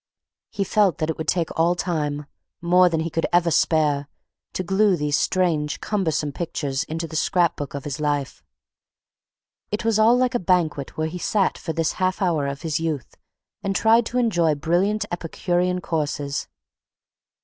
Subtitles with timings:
[0.49, 2.25] He felt that it would take all time,
[2.59, 4.07] more than he could ever spare,
[4.53, 8.41] to glue these strange cumbersome pictures into the scrap book of his life.
[9.69, 12.79] It was all like a banquet where he sat for this half hour of his
[12.79, 13.15] youth
[13.61, 16.47] and tried to enjoy brilliant epicurean courses.